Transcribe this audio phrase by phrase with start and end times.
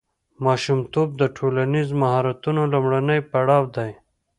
[0.45, 3.91] ماشومتوب د ټولنیز مهارتونو لومړنی پړاو دی.